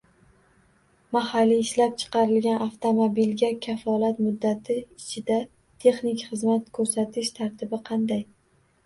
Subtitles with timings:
[1.15, 5.37] Mahalliy ishlab chiqarilgan avtomobilga kafolat muddati ichida
[5.85, 8.25] texnik xizmat ko‘rsatish tartibi qanday?